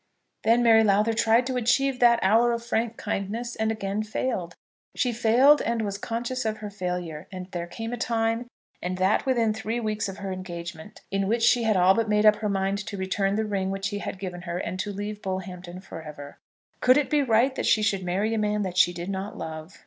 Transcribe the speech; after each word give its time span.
Then 0.41 0.63
Mary 0.63 0.83
Lowther 0.83 1.13
tried 1.13 1.45
to 1.45 1.57
achieve 1.57 1.99
that 1.99 2.17
hour 2.23 2.53
of 2.53 2.65
frank 2.65 2.97
kindness 2.97 3.55
and 3.55 3.71
again 3.71 4.01
failed. 4.01 4.55
She 4.95 5.11
failed 5.13 5.61
and 5.61 5.83
was 5.83 5.99
conscious 5.99 6.43
of 6.43 6.57
her 6.57 6.71
failure, 6.71 7.27
and 7.31 7.45
there 7.51 7.67
came 7.67 7.93
a 7.93 7.97
time, 7.97 8.47
and 8.81 8.97
that 8.97 9.27
within 9.27 9.53
three 9.53 9.79
weeks 9.79 10.09
of 10.09 10.17
her 10.17 10.31
engagement, 10.31 11.01
in 11.11 11.27
which 11.27 11.43
she 11.43 11.61
had 11.65 11.77
all 11.77 11.93
but 11.93 12.09
made 12.09 12.25
up 12.25 12.37
her 12.37 12.49
mind 12.49 12.79
to 12.87 12.97
return 12.97 13.35
the 13.35 13.45
ring 13.45 13.69
which 13.69 13.89
he 13.89 13.99
had 13.99 14.17
given 14.17 14.41
her, 14.41 14.57
and 14.57 14.79
to 14.79 14.91
leave 14.91 15.21
Bullhampton 15.21 15.81
for 15.81 16.01
ever. 16.01 16.39
Could 16.79 16.97
it 16.97 17.11
be 17.11 17.21
right 17.21 17.53
that 17.53 17.67
she 17.67 17.83
should 17.83 18.01
marry 18.03 18.33
a 18.33 18.39
man 18.39 18.63
that 18.63 18.77
she 18.77 18.93
did 18.93 19.07
not 19.11 19.37
love? 19.37 19.79